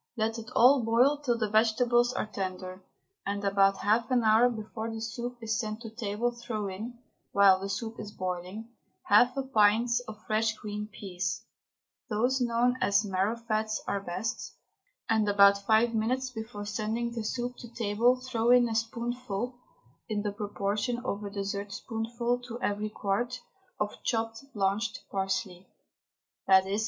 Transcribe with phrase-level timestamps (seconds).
[0.17, 2.83] Let it all boil till the vegetables are tender,
[3.23, 6.97] and about half an hour before the soup is sent to table throw in,
[7.33, 8.69] while the soup is boiling,
[9.03, 11.43] half a pint of fresh green peas
[12.09, 14.55] those known as marrowfats are best,
[15.07, 19.59] and about five minutes before sending the soup to table throw in a spoonful
[20.09, 23.39] (in the proportion of a dessertspoonful to every quart)
[23.79, 25.67] of chopped, blanched parsley
[26.49, 26.79] _i.e.